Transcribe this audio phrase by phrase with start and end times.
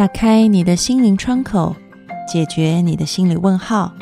[0.00, 1.76] 打开你的心灵窗口，
[2.26, 3.94] 解决你的心理问号。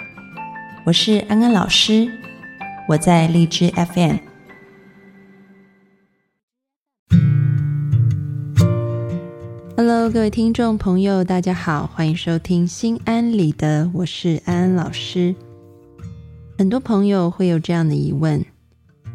[0.86, 2.08] 我是安安老师，
[2.88, 4.18] 我在荔枝 FM。
[9.76, 15.34] Hello，各位听众朋友，大家好，欢迎收听心安理得，我是安安老师。
[16.56, 18.44] 很多朋友会有这样的疑问：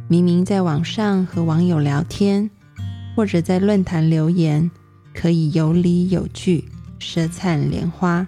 [0.10, 2.50] 明明在网上和网友聊天，
[3.16, 4.70] 或者在论坛留言，
[5.14, 6.66] 可以有理有据。
[7.00, 8.26] 舌灿莲花，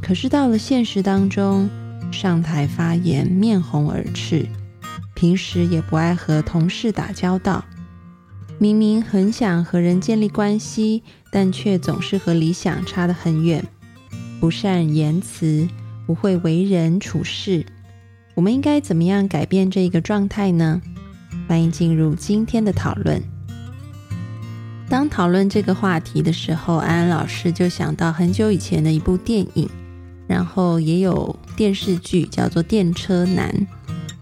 [0.00, 1.68] 可是到了现实当中，
[2.10, 4.46] 上台发言面红耳赤，
[5.14, 7.62] 平时也不爱和同事打交道。
[8.58, 13.62] 明明很想和人建立关系，但却总是和理想差得很远。
[14.40, 15.68] 不善言辞，
[16.06, 17.66] 不会为人处事。
[18.34, 20.80] 我们应该怎么样改变这个状态呢？
[21.46, 23.22] 欢迎进入今天的讨论。
[24.88, 29.68] 当讨论这个话题的时候，安安老师就想到很久以前的一部电影，
[30.26, 33.50] 然后也有电视剧叫做《电车男》。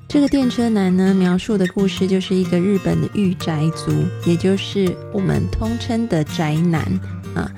[0.09, 3.93] 这个电车男呢，描述的故事就是一个日本的御宅族，
[4.25, 6.83] 也就是我们通称的宅男
[7.35, 7.49] 啊。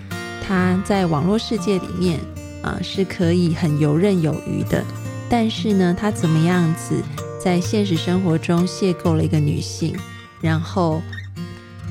[0.46, 2.20] 他在网络世界里面
[2.62, 4.84] 啊是可以很游刃有余的，
[5.30, 6.94] 但是呢，他怎么样子
[7.42, 9.96] 在现实生活中邂逅了一个女性，
[10.42, 11.00] 然后。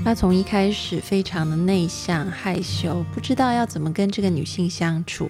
[0.03, 5.29] 他从一开始非常的内向害羞，不知道要怎么跟这个女性相处，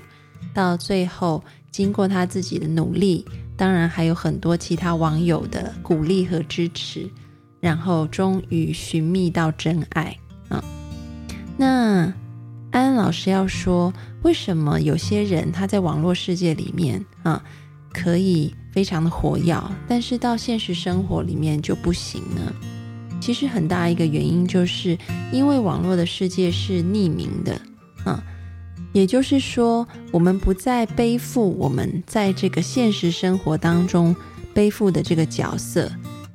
[0.54, 7.10] 到最后经过他自己的努力，当然还有很多其他网友的鼓励和支持，
[7.60, 10.16] 然后终于寻觅到真爱
[10.50, 10.64] 啊。
[11.58, 12.14] 那
[12.70, 17.44] 安安老师要说，为什么有些人他在网络世界里面啊
[17.92, 22.54] 可以非常的活跃，但是到现实生活里面就不行呢？
[23.20, 24.98] 其实很大一个原因，就是
[25.32, 27.60] 因为网络的世界是匿名的，
[28.04, 28.24] 啊，
[28.94, 34.16] 也就是说，我们不再背负我们在这个现实生活当中
[34.54, 35.92] 背负的这个角色。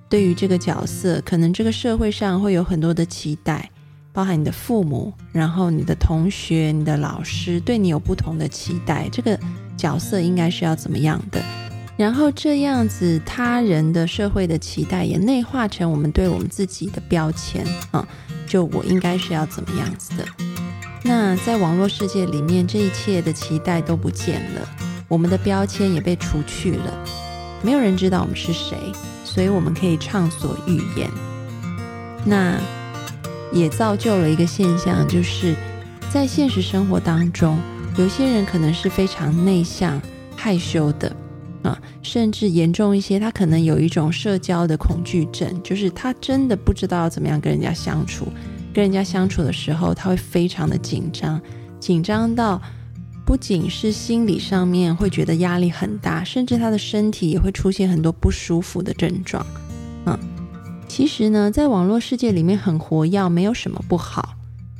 [0.08, 3.70] 对于这个角色，可能这个社会上会有很多的期待，
[4.12, 9.08] 包含你的父母，然后你的同学、你的老师对你有不同的期待。
[9.10, 9.38] 这个
[9.74, 11.42] 角色应该是要怎么样的？
[11.96, 18.06] 然后这样子，他人的社会的期待也内化成我们对我们自己的标签啊，
[18.46, 20.24] 就我应该是要怎么样子的。
[21.04, 24.68] 那在网络世界里面，这一切的期待都不见了，
[25.06, 27.04] 我们的标签也被除去了，
[27.62, 28.76] 没有人知道我们是谁，
[29.24, 31.10] 所以我们可以畅所欲言。
[32.24, 32.58] 那
[33.52, 35.54] 也造就了一个现象，就是
[36.08, 37.58] 在现实生活当中，
[37.98, 40.00] 有些人可能是非常内向、
[40.34, 41.14] 害羞的。
[41.62, 48.26] 啊，甚至严重一些，他可能有一种社交的恐惧症，就是他真的不知道怎么样跟人家相处。
[48.74, 51.40] 跟人家相处的时候，他会非常的紧张，
[51.78, 52.60] 紧张到
[53.24, 59.46] 不仅是心理上面会觉得压力很大，甚至他的身体也会出现很多不舒服的症状。
[60.06, 60.18] 嗯，
[60.88, 64.34] 其实呢，在网络世界里面很活跃，没有什么不好。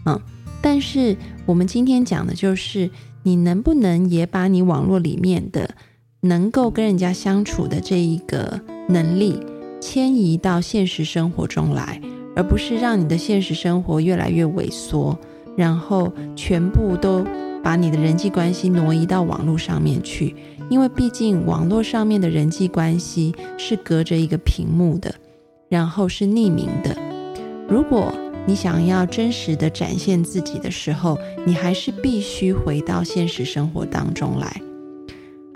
[0.07, 0.21] 嗯，
[0.61, 1.17] 但是
[1.47, 2.91] 我们今天讲的就是，
[3.23, 5.77] 你能不能也把你网络里面的。
[6.25, 9.41] 能够跟人家相处的这一个能力
[9.81, 12.01] 迁移到现实生活中来，
[12.37, 15.19] 而不是让你的现实生活越来越萎缩，
[15.57, 17.27] 然后全部都
[17.61, 20.37] 把你的人际关系挪移到网络上面去。
[20.71, 25.13] 因为毕竟网络上面的人际关系是隔着一个屏幕的，
[25.69, 26.97] 然后是匿名的。
[27.69, 28.15] 如果
[28.47, 34.63] 你想要真实的展现自己的时候，你还是必须回到现实生活当中来。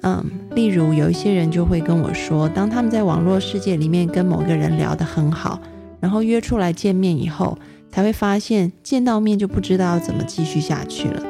[0.02, 0.24] 嗯，
[0.54, 5.60] 例如有一些人就会跟我说，当他们在网络世界里面跟某个人聊得很好，
[6.00, 7.58] 然后约出来见面以后，
[7.90, 11.22] 才会发现见到面就不知道要怎么继续下去了，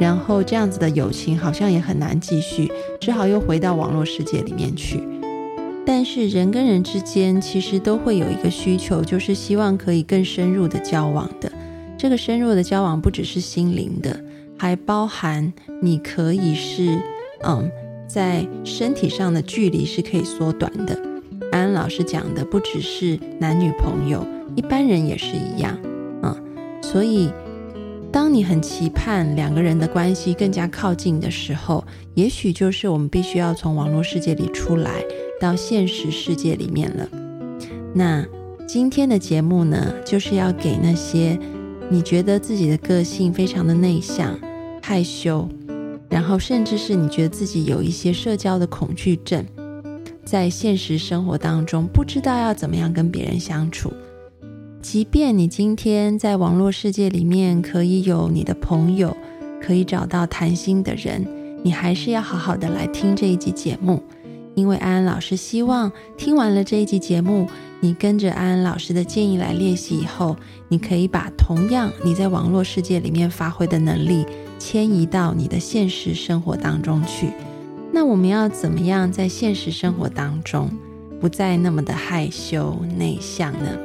[0.00, 5.00] 然后这样子的友情好像也很难继续，只好又回到网络世界里面去。
[5.86, 11.52] 但是人跟人之间其实都会有一个需求，就是希望可以更深入的交往的。
[11.98, 14.18] 这个深入的交往不只是心灵的，
[14.56, 16.98] 还包含你可以是
[17.44, 17.70] 嗯。
[18.12, 20.98] 在身体上的距离是可以缩短的。
[21.52, 24.26] 安安老师讲的不只是男女朋友，
[24.56, 25.78] 一般人也是一样
[26.20, 26.36] 啊。
[26.82, 27.30] 所以，
[28.10, 31.84] 当你很期盼两个人的关系更加靠近的时候，
[32.14, 34.90] 也许就是我们必须要从网络世界里出来，
[35.40, 37.08] 到现实世界里面了。
[37.94, 38.26] 那
[38.66, 41.38] 今天的节目呢，就是要给那些
[41.88, 44.36] 你觉得自己的个性非常的内向、
[44.82, 45.48] 害羞。
[46.10, 49.46] 然后，甚至是你觉得自己有一些社交的恐惧症，
[50.24, 53.92] 在现实生活当中不知道要怎么样跟别人相处。
[54.82, 59.16] 即便你今天在网络世界里面可以有你的朋友，
[59.62, 61.24] 可以找到谈心的人，
[61.62, 64.02] 你还是要好好的来听这一集节目，
[64.56, 67.46] 因为安安老师希望听完了这一集节目，
[67.78, 70.34] 你跟着安安老师的建议来练习以后，
[70.68, 74.24] 你可以把同样你在网络世界里面发挥的能力
[74.60, 77.32] 迁移到你的现实生活当中去。
[77.90, 80.70] 那我们要怎么样在现实生活当中
[81.20, 83.76] 不再那么的害羞内向呢？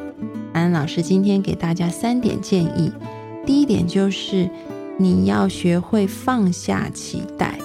[0.54, 2.92] 安安老师今天给大家三点建议。
[3.46, 4.50] 第一点就是
[4.98, 7.58] 你要学会放下期待，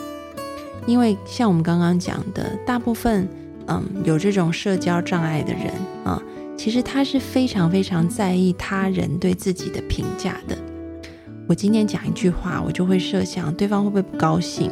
[0.86, 3.28] 因为像我们刚刚讲的，大部分
[3.66, 5.72] 嗯有这种社交障碍的人
[6.04, 6.22] 啊，
[6.56, 10.56] 其实他是非常非常在意他人对自己的评价的。
[11.50, 14.70] 我今天讲一句话，我就会设想对方会不会不高兴，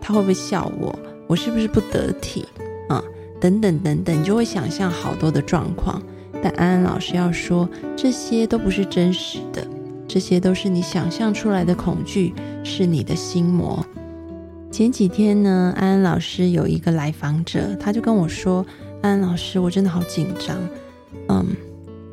[0.00, 0.92] 他会不会笑我，
[1.28, 2.44] 我是不是不得体
[2.88, 3.00] 啊？
[3.40, 6.02] 等等等等，你就会想象好多的状况。
[6.42, 9.64] 但安安老师要说，这些都不是真实的。
[10.08, 12.34] 这些都是你想象出来的恐惧，
[12.64, 13.86] 是你的心魔。
[14.72, 18.66] 前几天呢，安安老师有一个来访者，他就跟我说
[19.00, 20.58] ：“安安老师，我真的好紧张。
[21.28, 21.46] 嗯，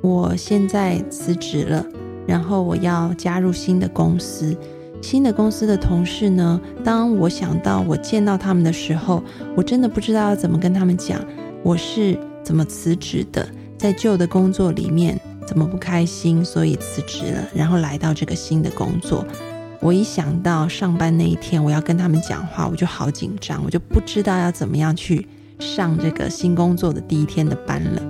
[0.01, 1.83] 我现在辞职了，
[2.27, 4.55] 然后我要加入新的公司。
[5.01, 9.23] 新的公司的同事呢，当我想到我见到他们的时候，
[9.55, 11.19] 我真的不知道要怎么跟他们讲
[11.61, 13.47] 我是怎么辞职的，
[13.77, 16.43] 在旧的工作里面。”怎么不开心？
[16.43, 19.25] 所以辞职了，然后来到这个新的工作。
[19.81, 25.27] 我一想到上班那一天，我要跟他们讲话，我就好紧张，我就不知道要怎么样去
[25.59, 28.01] 上这个新工作的第一天的班了。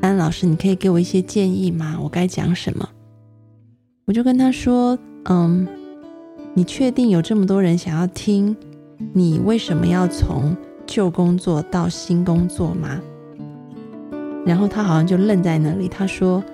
[0.00, 1.98] 安老师，你可以给我一些建议吗？
[2.02, 2.88] 我该讲什么？
[4.04, 5.66] 我就跟他说：“嗯，
[6.54, 8.56] 你确定有这么多人想要听？
[9.12, 10.56] 你为什么要从
[10.86, 13.00] 旧工作到新工作吗？”
[14.46, 16.44] 然后他好像就愣在那里，他说：“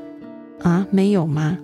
[0.63, 1.59] 啊，没有吗？”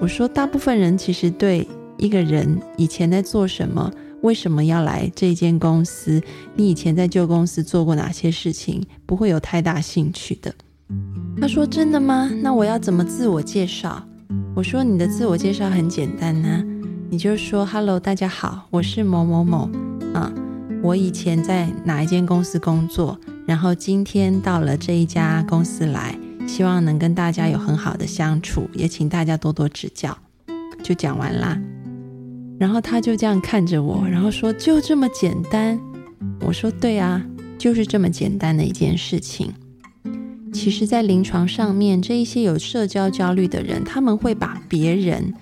[0.00, 1.66] 我说：“大部分人其实对
[1.98, 3.92] 一个人以前在做什么，
[4.22, 6.20] 为什么要来这间公司，
[6.56, 10.52] 你以前在旧公司做过哪些事情，不会有太大兴趣的。”
[11.40, 12.30] 他说：“真的吗？
[12.42, 14.02] 那我要怎么自我介绍？”
[14.56, 16.64] 我说：“你的自我介绍很简单呢，
[17.10, 19.70] 你就说：‘Hello，大家好，我是某某某
[20.12, 20.32] 啊，
[20.82, 30.16] 我以前在哪一间公司工作。’”然后今天到了这一家公司来，希望能跟大家有很好的相处，也请大家多多指教。
[30.82, 31.58] 就讲完啦。
[32.58, 35.78] 然后他就这样看着我，然后说：“就这么简单？”
[36.44, 37.24] 我说：“对啊，
[37.56, 39.52] 就是这么简单的一件事情。”
[40.58, 45.32] 其实，在临床上面，这一些有社交焦虑的人，他们会把别人，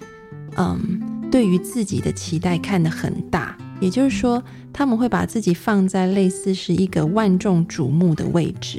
[0.56, 4.42] 嗯，对于自己的期待看得很大，也就是说。
[4.72, 8.78] 他们会把自己放在类似是一个万众瞩目的位置，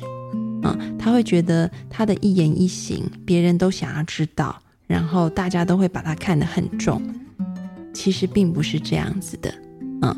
[0.61, 4.55] 啊，他会觉得他的一言一行，别人都想要知道，
[4.85, 7.01] 然后大家都会把他看得很重。
[7.95, 9.51] 其实并不是这样子的，
[10.03, 10.15] 嗯，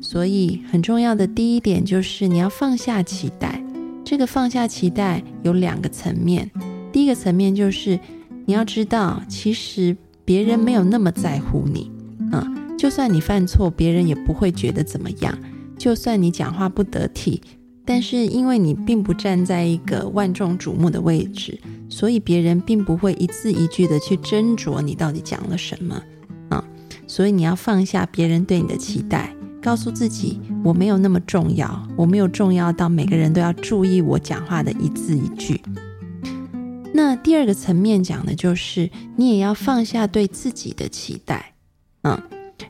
[0.00, 3.62] 所以很重要的第一点就是你要放下期待。
[4.10, 6.50] 这个放下期待有两个层面，
[6.90, 7.96] 第一个层面就是
[8.44, 11.92] 你要知道，其实别人没有那么在乎你，
[12.32, 12.44] 啊。
[12.76, 15.38] 就算你犯错，别人也不会觉得怎么样。
[15.78, 17.40] 就算你讲话不得体，
[17.84, 21.56] 但是因为你并不站在一个万众瞩目的位置，
[21.88, 26.02] 所以别人并不会一字一句的去斟酌你到底讲了什么
[26.48, 26.64] 啊。
[27.06, 35.60] 所以你要放下别人对你的期待，告诉自己我没有那么重要，我没有重要到每个人都要注意我讲话的一字一句。
[36.92, 41.54] 那第二个层面讲的就是，你也要放下对自己的期待，
[42.02, 42.20] 嗯。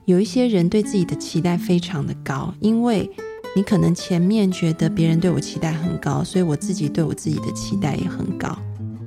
[0.04, 3.10] 有一些人对自己的期待非常的高，因为
[3.56, 8.56] 你可能前面觉得别人对我期待很高，所以我自己对我自己的期待也很高，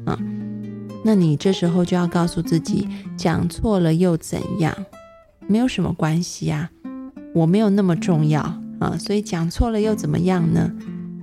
[0.06, 0.70] 嗯，
[1.02, 4.76] 那你这时候就要告诉自己，讲错了又怎样？
[5.48, 6.70] 没有什么关系啊，
[7.34, 8.42] 我没有那么重要
[8.80, 10.72] 啊，所以讲错了又怎么样呢？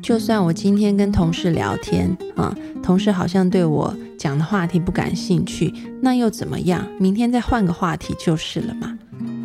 [0.02, 6.86] 就算我今天跟同事聊天啊，同事好像对我讲的话题不感兴趣，那又怎么样？
[6.98, 8.98] 明天再换个话题就是了嘛。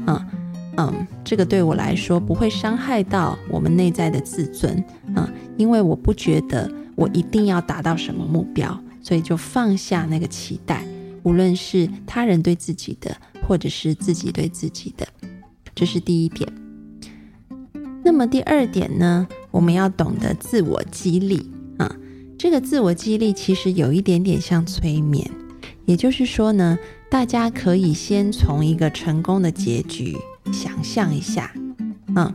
[0.07, 0.25] 嗯
[0.77, 10.85] 嗯，这个对我来说不会伤害到我们内在的自尊啊，因为我不觉得我一定要达到什么目标，所以就放下那个期待，
[11.23, 15.07] 无论是他人对自己的，或者是自己对自己的，
[15.75, 16.49] 这是第一点。
[18.03, 21.95] 那么第二点呢，我们要懂得自我激励啊，
[22.39, 25.29] 这个自我激励其实有一点点像催眠，
[25.85, 26.79] 也就是说呢。
[27.07, 30.17] 大家可以先从一个成功的结局
[30.51, 31.53] 想象一下，
[32.13, 32.33] 嗯，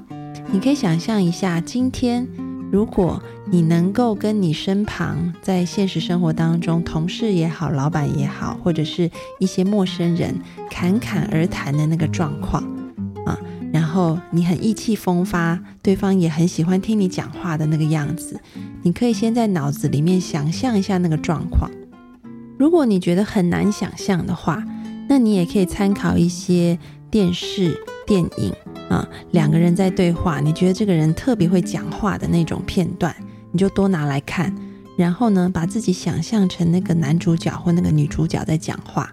[0.53, 2.27] 你可以想象一下，今天
[2.73, 10.35] 如果你能够跟你身旁在现实生活当中同事也好、老板也好，或者是一些陌生人
[10.71, 12.65] 侃侃而谈的那个状况，
[13.73, 18.41] 然后你很意气风发，对方也很喜欢听你讲话的那个样子，
[18.83, 21.71] 你可以先在脑子里面想象一下那个状况。
[22.59, 24.63] 如果你觉得很难想象的话，
[25.09, 26.79] 那你也可以参考一些
[27.11, 27.75] 电视、
[28.07, 28.53] 电影
[28.89, 33.15] 啊，两个人在对话，你觉得这个人特别会讲话的那种片段。
[33.53, 34.55] 你就多拿来看，
[34.97, 39.13] 然后呢，把自己想象成那个男主角或那个女主角在讲话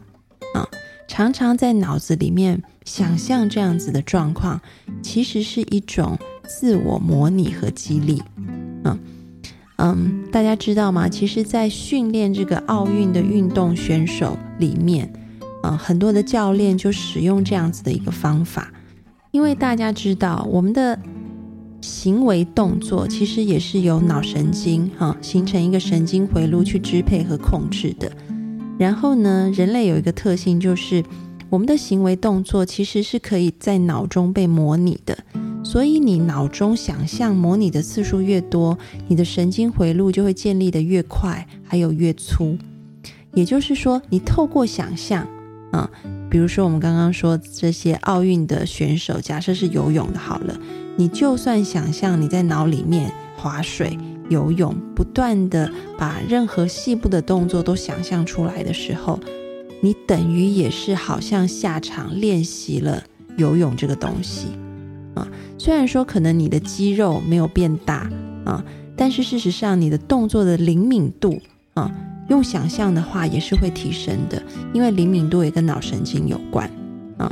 [0.54, 0.68] 啊，
[1.08, 4.62] 常常在脑子里面想象这样子的状况，
[5.02, 6.18] 其实是一种
[6.48, 8.24] 自我模拟和激励。
[8.86, 8.98] 嗯
[9.76, 11.10] 嗯，大家知道吗？
[11.10, 15.12] 其实，在训练这个奥运的运动选手里面，
[15.64, 18.72] 嗯，很多的教练就使用这样子的一个方法，
[19.32, 20.98] 因为大家知道我们的。
[21.80, 28.12] 行为动作其实也是由脑神经哈形成一个神经回路去支配和控制的。
[28.80, 31.04] 然后呢，人类有一个特性，就是
[31.50, 35.18] 我们的行为动作其实是可以在脑中被模拟的。
[35.64, 38.78] 所以你脑中想象模拟的次数越多，
[39.08, 42.58] 你的神经回路就会建立的越快，还有越粗。
[43.34, 45.28] 也就是说，你透过想象
[45.72, 45.90] 啊，
[46.30, 50.58] 比如说我们刚刚说这些奥运的选手，假设是游泳的，好了。
[50.96, 53.98] 你就算想象你在脑里面划水、
[54.30, 59.20] 游泳，不断的把任何细部的动作都想象出来的时候，
[59.82, 63.04] 你等于也是好像下场练习了
[63.38, 64.48] 游泳这个东西
[65.16, 65.28] 啊。
[65.58, 68.10] 虽然说可能你的肌肉没有变大
[68.46, 68.64] 啊，
[68.96, 71.40] 但是事实上你的动作的灵敏度
[71.74, 71.92] 啊，
[72.30, 74.42] 用想象的话也是会提升的，
[74.74, 76.70] 因为灵敏度也跟脑神经有关
[77.18, 77.32] 啊。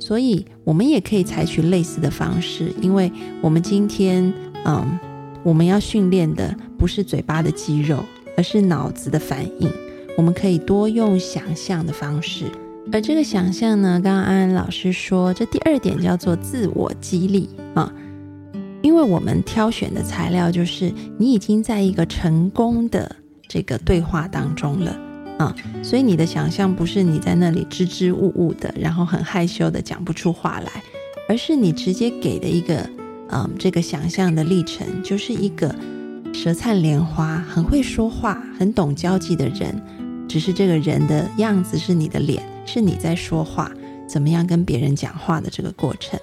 [0.00, 4.32] 所以，我们也可以采取类似的方式，因为我们今天，
[4.64, 4.98] 嗯，
[5.42, 8.02] 我们要训练的不是嘴巴的肌肉，
[8.36, 9.70] 而是脑子的反应。
[10.18, 12.46] 我们可以多用想象的方式，
[12.90, 17.92] 而这个想象呢，刚刚安安老师说，这第二点叫做自我激励啊，
[18.82, 23.14] 因为我们挑选的材料就是你已经在一个成功的
[23.46, 24.98] 这个对话当中了。
[25.38, 30.82] 啊，所以你的想象不是你在那里支支吾吾的，然后很害羞的讲不出话来，
[31.28, 32.84] 而是你直接给的一个，
[33.30, 35.72] 嗯，这个想象的历程，就是一个
[36.34, 39.80] 舌灿莲花、很会说话、很懂交际的人，
[40.28, 43.72] 只是这个人的样子是你的脸，是你在说话，
[44.06, 46.20] 怎么样跟别人讲话的这个过程，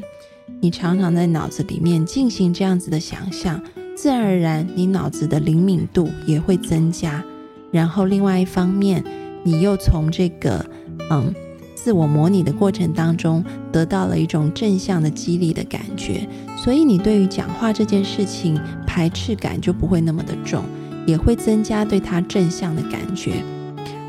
[0.62, 3.62] 你常常在脑子里面进行这样子的想象，
[3.96, 7.24] 自然而然，你脑子的灵敏度也会增加。
[7.72, 9.04] 然后，另外一方面，
[9.44, 10.66] 你又从这个
[11.10, 11.34] 嗯
[11.74, 20.64] 自我模拟的过程当中得到了一种正向的激励的感觉，所以你对于讲话这件事情排斥感就不会那么的重，
[21.06, 23.44] 也会增加对他正向的感觉。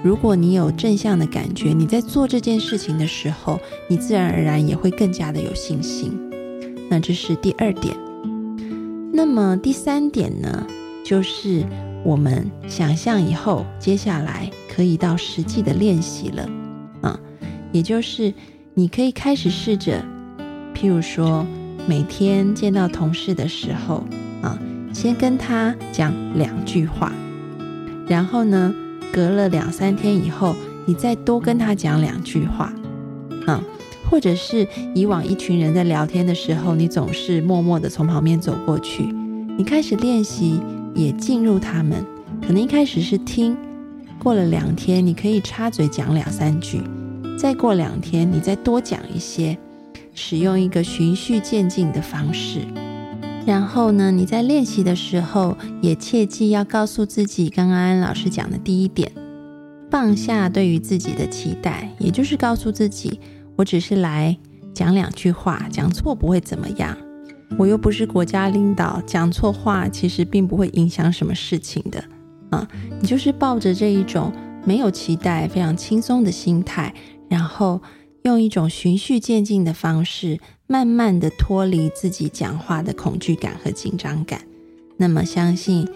[0.06, 3.58] 如果你有正向的感觉，你在做这件事情的时候，
[3.88, 6.16] 你自然而然也会更加的有信心。
[6.88, 7.96] 那这是第二点。
[9.12, 10.64] 那么第三点呢，
[11.04, 11.64] 就是。
[12.04, 16.48] 我们想象以后，接下来可以到实际的练习了，
[17.00, 17.18] 啊，
[17.72, 18.32] 也就是
[18.74, 20.00] 你可以开始试着，
[20.72, 21.44] 譬如说
[21.88, 24.04] 每天见到同事的时候，
[24.40, 24.56] 啊，
[24.94, 27.12] 先跟他讲两句话，
[28.06, 28.72] 然后呢，
[29.12, 30.54] 隔了两三天以后，
[30.86, 32.72] 你再多跟他讲两句话，
[33.46, 33.60] 嗯，
[34.10, 39.04] 或者是以往一群人在聊天的时候，你总是默默的从旁边走过去，
[39.56, 40.60] 你开始练习。
[40.96, 42.02] 也进入他们，
[42.40, 43.54] 可能一开始是听，
[44.18, 46.80] 过了两天，你可以插嘴讲两三句，
[47.38, 49.58] 再过两天，你再多讲一些，
[50.14, 52.60] 使用一个循序渐进的方式。
[53.46, 59.10] 然后呢，你在练习的时候，也切记要告诉自己，刚刚安老师讲的第一点，
[59.88, 63.20] 放下对于自己的期待，也就是告诉自己，
[63.54, 64.36] 我只是来
[64.74, 66.96] 讲两句话，讲错不会怎么样。
[67.56, 72.02] 我又不是国家领导，讲错话其实并不会影响什么事情的
[72.50, 72.66] 啊！
[73.00, 74.32] 你就是抱着这一种
[74.64, 76.92] 没有期待、非常轻松的心态，
[77.28, 77.80] 然后
[78.24, 84.40] 用一种循序渐进的方式，慢慢的脱离自己讲话的恐惧感和紧张感。
[84.96, 85.86] 那么，相信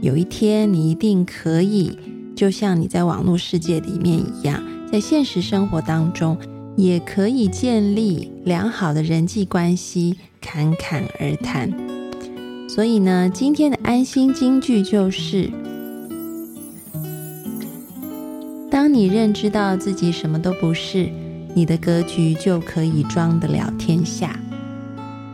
[0.00, 1.96] 有一天你一定可以，
[2.36, 6.38] 就像你在网络世界里面一样，在现实生活当中
[6.76, 10.16] 也可以建立良好的人际关系。
[10.44, 11.72] 侃侃而谈，
[12.68, 15.48] 所以呢，今天的安心金句就是：
[18.68, 21.08] 当你认知到自己什么都不是，
[21.54, 24.28] 你的格局就可以装得了天下；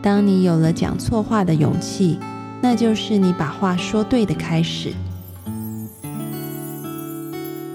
[0.01, 2.19] 当你有了讲错话的勇气，
[2.61, 4.91] 那就是你把话说对的开始。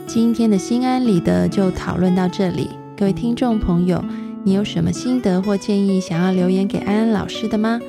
[0.06, 4.04] 今天的心安理得就讨论到这里，各位听众朋友，
[4.44, 7.80] 你有什么心得或建议想要留言给安安老师的吗？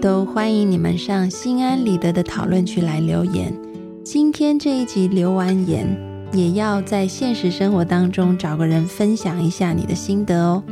[0.00, 3.52] 都欢迎你们上心安理得的讨论区来留言。
[4.04, 5.86] 今天这一集留完言，
[6.32, 10.62] 也要在现实生活当中找个人分享一下你的心得哦。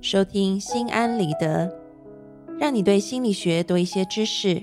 [0.00, 1.72] 收听心安理得，
[2.60, 4.62] 让你对心理学多一些知识，